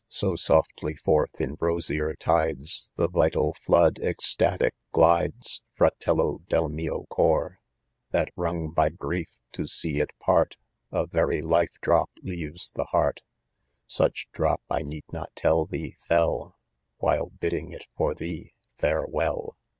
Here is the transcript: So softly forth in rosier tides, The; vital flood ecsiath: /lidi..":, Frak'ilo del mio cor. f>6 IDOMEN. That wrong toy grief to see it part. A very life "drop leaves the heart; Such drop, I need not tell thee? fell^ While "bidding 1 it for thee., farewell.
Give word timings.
So 0.09 0.35
softly 0.35 0.95
forth 0.95 1.39
in 1.39 1.57
rosier 1.59 2.15
tides, 2.15 2.91
The; 2.95 3.07
vital 3.07 3.53
flood 3.53 3.97
ecsiath: 4.01 4.71
/lidi..":, 4.95 5.61
Frak'ilo 5.77 6.39
del 6.47 6.69
mio 6.69 7.05
cor. 7.11 7.49
f>6 7.51 7.51
IDOMEN. 7.51 7.59
That 8.09 8.29
wrong 8.35 8.73
toy 8.75 8.89
grief 8.97 9.37
to 9.51 9.67
see 9.67 9.99
it 9.99 10.09
part. 10.19 10.57
A 10.91 11.05
very 11.05 11.43
life 11.43 11.75
"drop 11.83 12.09
leaves 12.23 12.71
the 12.71 12.85
heart; 12.85 13.21
Such 13.85 14.27
drop, 14.31 14.63
I 14.71 14.81
need 14.81 15.05
not 15.11 15.35
tell 15.35 15.67
thee? 15.67 15.95
fell^ 16.09 16.53
While 16.97 17.29
"bidding 17.39 17.67
1 17.67 17.73
it 17.75 17.85
for 17.95 18.15
thee., 18.15 18.55
farewell. 18.79 19.55